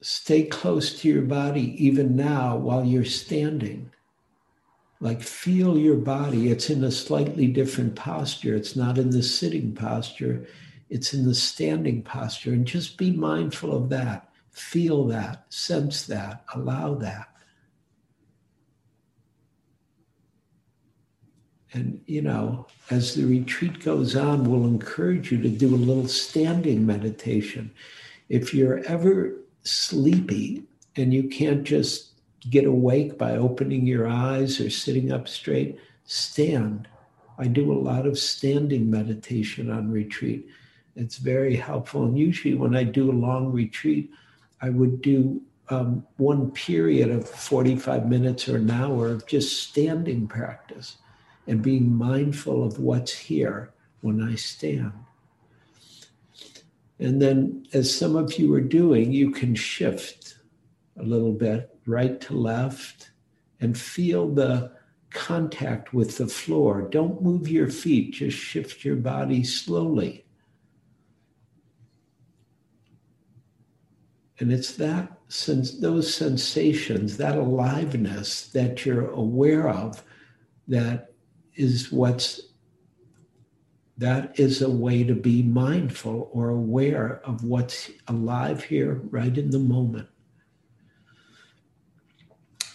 stay 0.02 0.44
close 0.44 1.00
to 1.02 1.08
your 1.08 1.22
body 1.22 1.76
even 1.84 2.16
now 2.16 2.58
while 2.58 2.84
you're 2.84 3.06
standing 3.06 3.92
like 5.00 5.22
feel 5.22 5.78
your 5.78 5.96
body. 5.98 6.50
It's 6.50 6.70
in 6.70 6.84
a 6.84 6.92
slightly 6.92 7.48
different 7.48 7.96
posture. 7.96 8.56
It's 8.56 8.76
not 8.76 8.98
in 8.98 9.12
the 9.12 9.24
sitting 9.24 9.74
posture, 9.74 10.48
it's 10.90 11.14
in 11.14 11.26
the 11.26 11.36
standing 11.36 12.02
posture. 12.02 12.54
And 12.54 12.66
just 12.66 12.98
be 12.98 13.12
mindful 13.12 13.76
of 13.76 13.90
that. 13.90 14.27
Feel 14.58 15.06
that, 15.06 15.46
sense 15.54 16.08
that, 16.08 16.44
allow 16.56 16.96
that. 16.96 17.28
And, 21.74 22.02
you 22.08 22.24
know, 22.24 22.66
as 22.90 23.14
the 23.14 23.26
retreat 23.26 23.84
goes 23.84 24.16
on, 24.16 24.46
we'll 24.46 24.66
encourage 24.66 25.32
you 25.32 25.40
to 25.44 25.50
do 25.50 25.76
a 25.76 25.78
little 25.78 26.08
standing 26.08 26.88
meditation. 26.88 27.70
If 28.30 28.52
you're 28.52 28.84
ever 28.86 29.36
sleepy 29.62 30.64
and 30.96 31.14
you 31.14 31.30
can't 31.30 31.64
just 31.64 32.14
get 32.50 32.66
awake 32.66 33.16
by 33.16 33.34
opening 33.34 33.86
your 33.86 34.08
eyes 34.08 34.60
or 34.60 34.72
sitting 34.72 35.12
up 35.12 35.28
straight, 35.28 35.78
stand. 36.06 36.88
I 37.38 37.46
do 37.46 37.72
a 37.72 37.78
lot 37.78 38.08
of 38.08 38.18
standing 38.18 38.90
meditation 38.90 39.70
on 39.70 39.92
retreat. 39.92 40.48
It's 40.96 41.18
very 41.18 41.56
helpful. 41.56 42.06
And 42.06 42.18
usually, 42.18 42.56
when 42.56 42.76
I 42.76 42.86
do 42.86 43.12
a 43.12 43.14
long 43.14 43.52
retreat, 43.52 44.10
I 44.62 44.70
would 44.70 45.02
do 45.02 45.42
um, 45.70 46.06
one 46.18 46.52
period 46.52 47.10
of 47.12 47.28
45 47.30 48.08
minutes 48.08 48.48
or 48.48 48.58
an 48.58 48.72
hour 48.72 49.10
of 49.10 49.28
just 49.28 49.64
standing 49.70 50.28
practice 50.28 50.98
and 51.46 51.62
being 51.62 51.94
mindful 51.94 52.64
of 52.64 52.80
what's 52.80 53.14
here 53.14 53.72
when 54.02 54.22
I 54.22 54.36
stand. 54.36 54.94
And 57.00 57.22
then, 57.22 57.68
as 57.74 57.96
some 57.96 58.16
of 58.16 58.40
you 58.40 58.54
are 58.56 58.62
doing, 58.62 59.12
you 59.12 59.32
can 59.32 59.54
shift 59.54 60.38
a 61.00 61.04
little 61.04 61.32
bit 61.32 61.78
right 61.86 62.20
to 62.22 62.34
left 62.34 63.12
and 63.60 63.78
feel 63.78 64.28
the 64.28 64.72
contact 65.12 65.94
with 65.94 66.18
the 66.18 66.28
floor. 66.28 66.88
Don't 66.90 67.22
move 67.22 67.48
your 67.48 67.70
feet, 67.70 68.14
just 68.14 68.38
shift 68.38 68.84
your 68.84 68.96
body 68.96 69.44
slowly. 69.44 70.26
And 74.40 74.52
it's 74.52 74.76
that 74.76 75.12
since 75.30 75.80
those 75.80 76.14
sensations, 76.14 77.18
that 77.18 77.38
aliveness 77.38 78.48
that 78.50 78.86
you're 78.86 79.10
aware 79.10 79.68
of, 79.68 80.04
that 80.68 81.14
is 81.56 81.92
what's 81.92 82.42
that 83.98 84.40
is 84.40 84.62
a 84.62 84.70
way 84.70 85.04
to 85.04 85.16
be 85.16 85.42
mindful 85.42 86.30
or 86.32 86.50
aware 86.50 87.20
of 87.26 87.44
what's 87.44 87.90
alive 88.08 88.64
here 88.64 89.02
right 89.10 89.36
in 89.36 89.50
the 89.50 89.60
moment. 89.60 90.08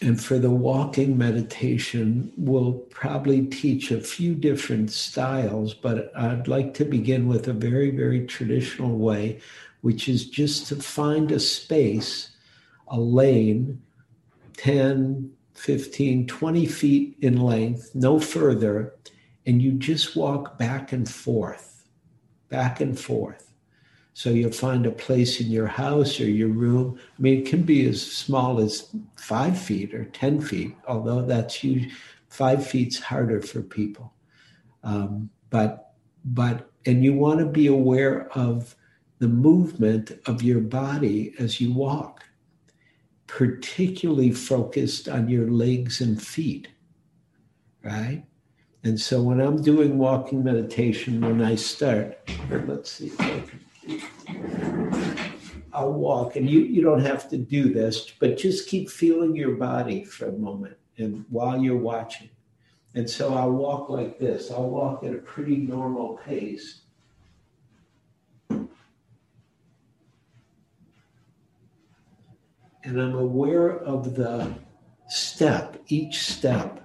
And 0.00 0.20
for 0.20 0.40
the 0.40 0.50
walking 0.50 1.16
meditation, 1.16 2.32
we'll 2.36 2.72
probably 2.72 3.46
teach 3.46 3.92
a 3.92 4.00
few 4.00 4.34
different 4.34 4.90
styles, 4.90 5.74
but 5.74 6.10
I'd 6.16 6.48
like 6.48 6.74
to 6.74 6.84
begin 6.84 7.28
with 7.28 7.46
a 7.46 7.52
very, 7.52 7.92
very 7.92 8.26
traditional 8.26 8.98
way, 8.98 9.40
which 9.82 10.08
is 10.08 10.28
just 10.28 10.66
to 10.68 10.76
find 10.76 11.30
a 11.30 11.38
space, 11.38 12.30
a 12.88 12.98
lane, 12.98 13.82
10, 14.56 15.30
15, 15.54 16.26
20 16.26 16.66
feet 16.66 17.16
in 17.20 17.40
length, 17.40 17.94
no 17.94 18.18
further, 18.18 18.94
and 19.44 19.60
you 19.60 19.72
just 19.72 20.16
walk 20.16 20.56
back 20.56 20.92
and 20.92 21.08
forth, 21.08 21.84
back 22.48 22.80
and 22.80 22.98
forth. 22.98 23.52
So 24.14 24.30
you'll 24.30 24.52
find 24.52 24.86
a 24.86 24.90
place 24.90 25.40
in 25.40 25.50
your 25.50 25.66
house 25.66 26.20
or 26.20 26.28
your 26.28 26.48
room. 26.48 26.98
I 27.18 27.22
mean, 27.22 27.40
it 27.40 27.46
can 27.46 27.62
be 27.62 27.86
as 27.88 28.00
small 28.00 28.60
as 28.60 28.94
five 29.16 29.58
feet 29.58 29.94
or 29.94 30.04
10 30.04 30.40
feet, 30.42 30.76
although 30.86 31.22
that's 31.22 31.54
huge. 31.54 31.92
Five 32.28 32.66
feet's 32.66 32.98
harder 32.98 33.40
for 33.40 33.62
people. 33.62 34.12
Um, 34.84 35.30
but, 35.50 35.94
but, 36.24 36.70
and 36.86 37.04
you 37.04 37.14
want 37.14 37.40
to 37.40 37.46
be 37.46 37.66
aware 37.66 38.28
of 38.32 38.76
the 39.22 39.28
movement 39.28 40.10
of 40.26 40.42
your 40.42 40.58
body 40.58 41.32
as 41.38 41.60
you 41.60 41.72
walk, 41.72 42.24
particularly 43.28 44.32
focused 44.32 45.08
on 45.08 45.28
your 45.28 45.48
legs 45.48 46.00
and 46.00 46.20
feet, 46.20 46.66
right? 47.84 48.24
And 48.82 49.00
so 49.00 49.22
when 49.22 49.40
I'm 49.40 49.62
doing 49.62 49.96
walking 49.96 50.42
meditation, 50.42 51.20
when 51.20 51.40
I 51.40 51.54
start, 51.54 52.18
let's 52.66 52.90
see 52.90 53.12
I 53.20 53.44
can 53.86 54.82
I'll 55.72 55.92
walk, 55.92 56.34
and 56.34 56.50
you, 56.50 56.58
you 56.62 56.82
don't 56.82 57.04
have 57.04 57.30
to 57.30 57.38
do 57.38 57.72
this, 57.72 58.10
but 58.18 58.36
just 58.36 58.68
keep 58.68 58.90
feeling 58.90 59.36
your 59.36 59.54
body 59.54 60.02
for 60.02 60.30
a 60.30 60.32
moment 60.32 60.76
and 60.98 61.24
while 61.30 61.62
you're 61.62 61.76
watching. 61.76 62.28
And 62.96 63.08
so 63.08 63.34
I'll 63.34 63.52
walk 63.52 63.88
like 63.88 64.18
this. 64.18 64.50
I'll 64.50 64.68
walk 64.68 65.04
at 65.04 65.14
a 65.14 65.18
pretty 65.18 65.58
normal 65.58 66.18
pace. 66.26 66.80
I'm 72.84 73.14
aware 73.14 73.78
of 73.78 74.14
the 74.14 74.52
step, 75.08 75.82
each 75.88 76.20
step. 76.20 76.78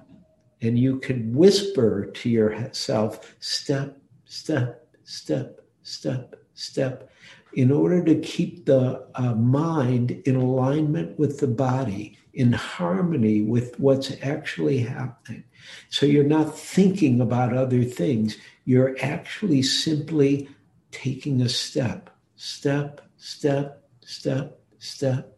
And 0.62 0.78
you 0.78 1.00
can 1.00 1.36
whisper 1.36 2.06
to 2.06 2.30
yourself, 2.30 3.36
step, 3.40 4.00
step, 4.26 4.88
step, 5.04 5.62
step, 5.84 6.36
step 6.54 7.12
in 7.54 7.72
order 7.72 8.04
to 8.04 8.20
keep 8.20 8.66
the 8.66 9.08
uh, 9.16 9.34
mind 9.34 10.12
in 10.26 10.36
alignment 10.36 11.18
with 11.18 11.40
the 11.40 11.48
body, 11.48 12.18
in 12.34 12.54
harmony 12.54 13.42
with 13.42 13.80
what's 13.80 14.12
actually 14.22 14.80
happening. 14.80 15.44
So 15.90 16.06
you're 16.06 16.24
not 16.24 16.58
thinking 16.58 17.22
about 17.22 17.56
other 17.56 17.84
things. 17.84 18.38
You're 18.66 18.96
actually 19.02 19.64
simply 19.64 20.50
taking 20.92 21.42
a 21.42 21.50
step, 21.50 22.10
step, 22.36 23.02
step, 23.18 23.84
step, 24.02 24.60
step. 24.78 25.37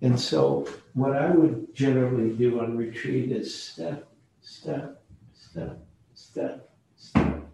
And 0.00 0.18
so, 0.18 0.68
what 0.92 1.16
I 1.16 1.30
would 1.30 1.74
generally 1.74 2.30
do 2.34 2.60
on 2.60 2.76
retreat 2.76 3.32
is 3.32 3.54
step, 3.54 4.08
step, 4.42 5.02
step, 5.32 5.78
step, 6.14 6.70
step. 6.96 7.50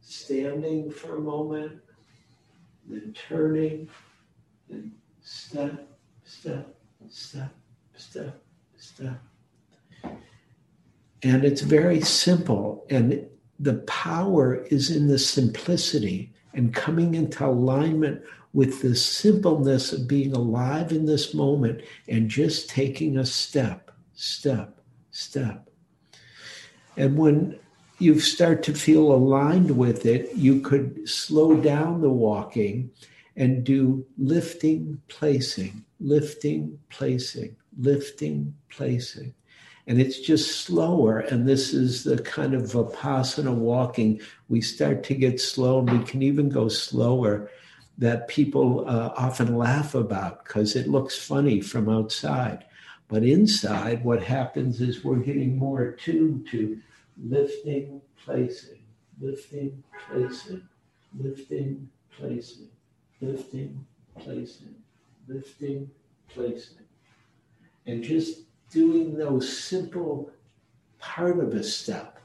standing 0.00 0.90
for 0.90 1.16
a 1.16 1.20
moment, 1.20 1.80
then 2.86 3.14
turning, 3.28 3.88
then 4.68 4.92
step, 5.22 5.88
step, 6.24 6.74
step, 7.08 7.52
step, 7.96 8.42
step. 8.76 9.22
And 11.22 11.44
it's 11.44 11.62
very 11.62 12.00
simple. 12.00 12.86
And 12.90 13.26
the 13.58 13.74
power 13.86 14.56
is 14.70 14.90
in 14.90 15.08
the 15.08 15.18
simplicity 15.18 16.32
and 16.52 16.72
coming 16.72 17.14
into 17.14 17.46
alignment 17.46 18.22
with 18.54 18.80
the 18.80 18.94
simpleness 18.94 19.92
of 19.92 20.08
being 20.08 20.32
alive 20.32 20.92
in 20.92 21.04
this 21.04 21.34
moment 21.34 21.82
and 22.08 22.30
just 22.30 22.70
taking 22.70 23.18
a 23.18 23.26
step, 23.26 23.90
step, 24.14 24.80
step. 25.10 25.68
And 26.96 27.18
when 27.18 27.58
you 27.98 28.20
start 28.20 28.62
to 28.62 28.72
feel 28.72 29.12
aligned 29.12 29.76
with 29.76 30.06
it, 30.06 30.34
you 30.36 30.60
could 30.60 31.08
slow 31.08 31.56
down 31.60 32.00
the 32.00 32.10
walking 32.10 32.90
and 33.36 33.64
do 33.64 34.06
lifting, 34.16 35.02
placing, 35.08 35.84
lifting, 35.98 36.78
placing, 36.90 37.56
lifting, 37.76 38.54
placing. 38.70 39.34
And 39.88 40.00
it's 40.00 40.20
just 40.20 40.60
slower. 40.60 41.18
And 41.18 41.46
this 41.46 41.74
is 41.74 42.04
the 42.04 42.18
kind 42.18 42.54
of 42.54 42.62
Vipassana 42.62 43.52
walking. 43.52 44.20
We 44.48 44.60
start 44.60 45.02
to 45.04 45.14
get 45.14 45.40
slow, 45.40 45.80
and 45.80 45.98
we 45.98 46.04
can 46.04 46.22
even 46.22 46.48
go 46.48 46.68
slower 46.68 47.50
that 47.98 48.28
people 48.28 48.88
uh, 48.88 49.12
often 49.16 49.56
laugh 49.56 49.94
about 49.94 50.44
because 50.44 50.74
it 50.76 50.88
looks 50.88 51.16
funny 51.16 51.60
from 51.60 51.88
outside. 51.88 52.64
But 53.08 53.22
inside, 53.22 54.04
what 54.04 54.22
happens 54.22 54.80
is 54.80 55.04
we're 55.04 55.16
getting 55.16 55.56
more 55.56 55.82
attuned 55.82 56.48
to 56.50 56.80
lifting, 57.22 58.00
placing, 58.24 58.80
lifting, 59.20 59.82
placing, 60.08 60.62
lifting, 61.18 61.88
placing, 62.16 62.68
lifting, 63.20 63.86
placing, 64.18 64.74
lifting, 65.28 65.90
placing. 66.28 66.78
And 67.86 68.02
just 68.02 68.40
doing 68.70 69.16
those 69.16 69.56
simple 69.56 70.30
part 70.98 71.38
of 71.38 71.54
a 71.54 71.62
step. 71.62 72.18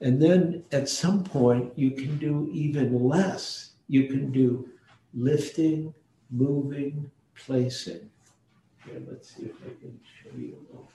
And 0.00 0.20
then 0.20 0.64
at 0.72 0.88
some 0.88 1.24
point, 1.24 1.72
you 1.76 1.90
can 1.90 2.16
do 2.18 2.48
even 2.52 3.08
less. 3.08 3.69
You 3.90 4.04
can 4.04 4.30
do 4.30 4.68
lifting, 5.12 5.92
moving, 6.30 7.10
placing. 7.34 8.08
Here, 8.84 9.02
let's 9.10 9.34
see 9.34 9.46
if 9.46 9.56
I 9.66 9.70
can 9.80 9.98
show 10.22 10.30
you 10.38 10.54
a 10.54 10.62
little. 10.70 10.88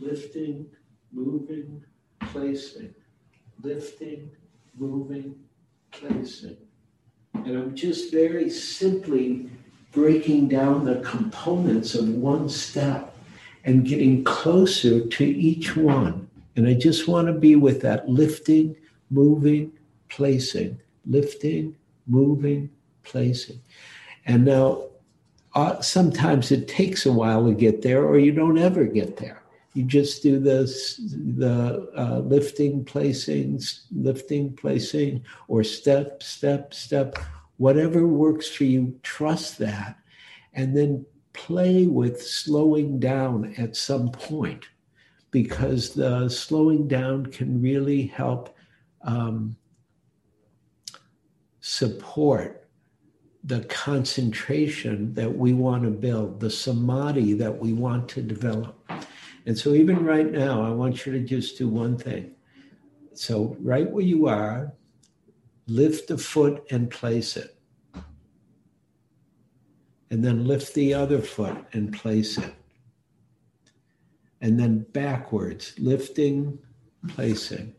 lifting, 0.00 0.66
moving, 1.12 1.82
placing, 2.20 2.94
lifting, 3.62 4.30
moving, 4.78 5.34
placing. 5.90 6.56
And 7.34 7.56
I'm 7.56 7.76
just 7.76 8.10
very 8.10 8.48
simply 8.48 9.50
breaking 9.92 10.48
down 10.48 10.86
the 10.86 11.00
components 11.00 11.94
of 11.94 12.08
one 12.08 12.48
step 12.48 13.14
and 13.64 13.84
getting 13.86 14.24
closer 14.24 15.06
to 15.06 15.24
each 15.24 15.76
one. 15.76 16.28
And 16.56 16.66
I 16.66 16.72
just 16.72 17.08
want 17.08 17.26
to 17.26 17.34
be 17.34 17.56
with 17.56 17.82
that 17.82 18.08
lifting, 18.08 18.74
moving, 19.10 19.72
placing, 20.08 20.80
lifting, 21.06 21.76
moving, 22.06 22.70
placing. 23.02 23.60
And 24.24 24.44
now, 24.44 24.84
uh, 25.54 25.80
sometimes 25.80 26.52
it 26.52 26.68
takes 26.68 27.06
a 27.06 27.12
while 27.12 27.46
to 27.46 27.54
get 27.54 27.82
there, 27.82 28.04
or 28.04 28.18
you 28.18 28.32
don't 28.32 28.58
ever 28.58 28.84
get 28.84 29.16
there. 29.16 29.42
You 29.74 29.84
just 29.84 30.22
do 30.22 30.38
this, 30.38 30.96
the 30.96 31.90
uh, 31.96 32.18
lifting, 32.20 32.84
placing, 32.84 33.60
lifting, 33.92 34.54
placing, 34.54 35.24
or 35.48 35.62
step, 35.64 36.22
step, 36.22 36.72
step, 36.74 37.18
whatever 37.58 38.06
works 38.06 38.48
for 38.48 38.64
you. 38.64 38.98
Trust 39.02 39.58
that, 39.58 39.98
and 40.54 40.76
then 40.76 41.04
play 41.32 41.86
with 41.86 42.22
slowing 42.22 42.98
down 42.98 43.54
at 43.58 43.76
some 43.76 44.10
point, 44.10 44.64
because 45.30 45.92
the 45.92 46.28
slowing 46.28 46.88
down 46.88 47.26
can 47.26 47.60
really 47.60 48.06
help 48.06 48.55
um, 49.06 49.56
support 51.60 52.68
the 53.44 53.60
concentration 53.64 55.14
that 55.14 55.36
we 55.36 55.52
want 55.52 55.84
to 55.84 55.90
build, 55.90 56.40
the 56.40 56.50
samadhi 56.50 57.32
that 57.34 57.56
we 57.58 57.72
want 57.72 58.08
to 58.08 58.20
develop. 58.20 58.76
And 59.46 59.56
so, 59.56 59.72
even 59.72 60.04
right 60.04 60.30
now, 60.30 60.64
I 60.64 60.70
want 60.70 61.06
you 61.06 61.12
to 61.12 61.20
just 61.20 61.56
do 61.56 61.68
one 61.68 61.96
thing. 61.96 62.32
So, 63.14 63.56
right 63.60 63.88
where 63.88 64.04
you 64.04 64.26
are, 64.26 64.72
lift 65.68 66.08
the 66.08 66.18
foot 66.18 66.64
and 66.70 66.90
place 66.90 67.36
it. 67.36 67.56
And 70.10 70.24
then 70.24 70.46
lift 70.46 70.74
the 70.74 70.94
other 70.94 71.20
foot 71.20 71.56
and 71.72 71.92
place 71.92 72.38
it. 72.38 72.54
And 74.40 74.58
then 74.58 74.86
backwards, 74.92 75.74
lifting, 75.78 76.58
placing, 77.08 77.74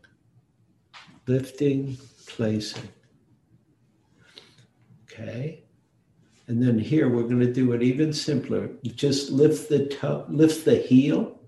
lifting, 1.28 1.96
placing. 2.26 2.88
Okay. 5.04 5.62
And 6.46 6.62
then 6.62 6.78
here 6.78 7.08
we're 7.08 7.24
going 7.24 7.40
to 7.40 7.52
do 7.52 7.72
it 7.72 7.82
even 7.82 8.12
simpler. 8.12 8.70
Just 8.82 9.30
lift 9.30 9.68
the 9.68 9.86
toe, 9.86 10.24
lift 10.28 10.64
the 10.64 10.76
heel, 10.76 11.38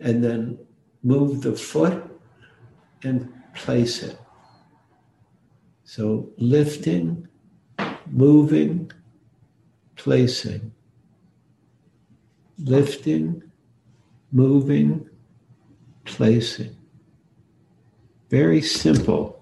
and 0.00 0.22
then 0.22 0.58
move 1.04 1.42
the 1.42 1.54
foot 1.54 2.02
and 3.04 3.32
place 3.54 4.02
it. 4.02 4.18
So 5.84 6.30
lifting, 6.38 7.28
moving, 8.10 8.90
placing. 9.94 10.72
Lifting, 12.58 13.42
moving, 14.32 15.08
placing. 16.04 16.76
Very 18.28 18.60
simple. 18.60 19.36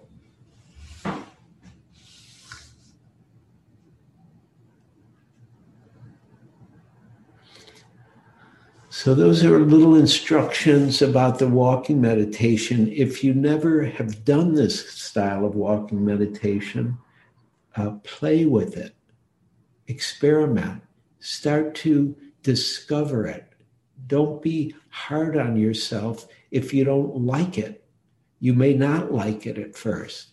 So, 8.90 9.14
those 9.14 9.44
are 9.44 9.58
little 9.58 9.96
instructions 9.96 11.02
about 11.02 11.38
the 11.38 11.48
walking 11.48 12.00
meditation. 12.00 12.90
If 12.90 13.22
you 13.22 13.34
never 13.34 13.84
have 13.84 14.24
done 14.24 14.54
this 14.54 14.88
style 14.90 15.44
of 15.44 15.54
walking 15.54 16.04
meditation, 16.04 16.96
uh, 17.76 17.90
play 18.02 18.46
with 18.46 18.78
it, 18.78 18.94
experiment, 19.88 20.82
start 21.20 21.74
to 21.76 22.16
discover 22.42 23.26
it. 23.26 23.52
Don't 24.06 24.40
be 24.40 24.74
hard 24.88 25.36
on 25.36 25.56
yourself 25.56 26.26
if 26.50 26.72
you 26.72 26.84
don't 26.84 27.26
like 27.26 27.58
it. 27.58 27.83
You 28.44 28.52
may 28.52 28.74
not 28.74 29.10
like 29.10 29.46
it 29.46 29.56
at 29.56 29.74
first, 29.74 30.28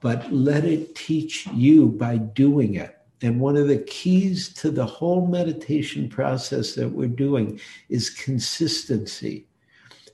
but 0.00 0.32
let 0.32 0.64
it 0.64 0.96
teach 0.96 1.46
you 1.54 1.86
by 1.86 2.16
doing 2.16 2.74
it. 2.74 2.98
And 3.22 3.38
one 3.38 3.56
of 3.56 3.68
the 3.68 3.78
keys 3.78 4.52
to 4.54 4.72
the 4.72 4.84
whole 4.84 5.28
meditation 5.28 6.08
process 6.08 6.74
that 6.74 6.88
we're 6.88 7.06
doing 7.06 7.60
is 7.88 8.10
consistency. 8.10 9.46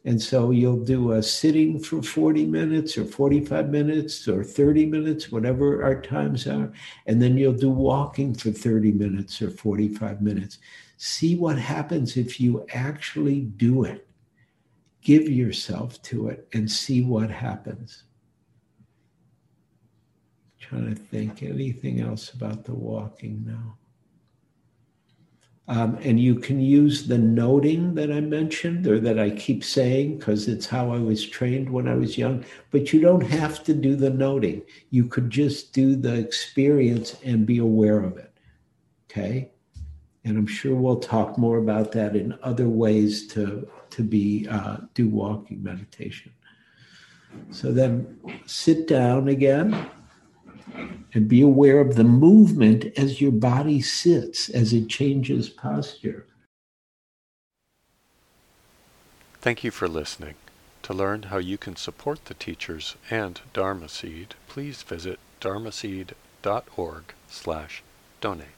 And 0.05 0.21
so 0.21 0.51
you'll 0.51 0.85
do 0.85 1.13
a 1.13 1.23
sitting 1.23 1.81
for 1.81 2.03
40 2.03 2.45
minutes 2.45 2.99
or 2.99 3.07
45 3.07 3.71
minutes 3.71 4.29
or 4.29 4.45
30 4.45 4.85
minutes, 4.85 5.33
whatever 5.33 5.83
our 5.83 5.99
times 5.99 6.47
are. 6.47 6.71
And 7.07 7.23
then 7.23 7.39
you'll 7.39 7.55
do 7.55 7.71
walking 7.71 8.35
for 8.35 8.51
30 8.51 8.93
minutes 8.93 9.41
or 9.41 9.49
45 9.49 10.21
minutes. 10.21 10.59
See 10.99 11.35
what 11.35 11.59
happens 11.59 12.19
if 12.19 12.39
you 12.39 12.67
actually 12.75 13.41
do 13.41 13.85
it. 13.85 14.06
Give 15.07 15.29
yourself 15.29 16.03
to 16.03 16.31
it 16.31 16.49
and 16.53 16.69
see 16.69 17.01
what 17.05 17.31
happens. 17.31 18.03
Trying 20.59 20.93
to 20.93 21.01
think 21.01 21.45
anything 21.45 22.01
else 22.01 22.33
about 22.33 22.65
the 22.65 22.75
walking 22.75 23.45
now. 23.47 23.79
Um, 25.69 25.97
and 26.03 26.19
you 26.19 26.35
can 26.35 26.61
use 26.61 27.07
the 27.07 27.19
noting 27.19 27.95
that 27.95 28.11
I 28.11 28.21
mentioned 28.21 28.89
or 28.89 28.99
that 28.99 29.17
I 29.17 29.31
keep 29.31 29.63
saying 29.63 30.19
because 30.19 30.49
it's 30.49 30.67
how 30.67 30.91
I 30.91 30.99
was 30.99 31.25
trained 31.25 31.71
when 31.71 31.87
I 31.87 31.95
was 31.95 32.19
young. 32.19 32.45
But 32.73 32.93
you 32.93 33.01
don't 33.01 33.21
have 33.21 33.63
to 33.63 33.75
do 33.75 33.95
the 33.95 34.11
noting. 34.11 34.63
You 34.91 35.05
could 35.05 35.31
just 35.31 35.73
do 35.73 35.95
the 35.95 36.15
experience 36.15 37.15
and 37.25 37.47
be 37.47 37.59
aware 37.59 38.01
of 38.01 38.17
it. 38.17 38.33
Okay. 39.09 39.53
And 40.25 40.37
I'm 40.37 40.49
sure 40.49 40.75
we'll 40.75 40.99
talk 40.99 41.39
more 41.39 41.59
about 41.59 41.93
that 41.93 42.17
in 42.17 42.37
other 42.43 42.69
ways 42.69 43.29
to, 43.29 43.71
to 43.97 44.03
be 44.03 44.47
uh, 44.49 44.77
do 44.95 45.09
walking 45.09 45.63
meditation. 45.63 46.33
So 47.51 47.73
then 47.73 48.19
sit 48.47 48.87
down 48.87 49.29
again 49.29 49.91
and 51.15 51.29
be 51.29 51.43
aware 51.43 51.81
of 51.81 51.97
the 51.97 52.05
movement 52.05 52.87
as 52.97 53.21
your 53.21 53.33
body 53.33 53.81
sits, 53.81 54.49
as 54.49 54.73
it 54.73 54.89
changes 54.89 55.49
posture. 55.49 56.27
Thank 59.41 59.65
you 59.65 59.71
for 59.71 59.89
listening. 59.89 60.35
To 60.83 60.95
learn 60.95 61.25
how 61.25 61.39
you 61.39 61.59
can 61.59 61.77
support 61.77 62.27
the 62.27 62.35
teachers 62.35 62.97
and 63.11 63.41
Dharma 63.53 63.89
Seed, 63.89 64.35
please 64.47 64.83
visit 64.83 65.19
dharmaseed.org 65.41 67.05
slash 67.29 67.83
donate. 68.21 68.56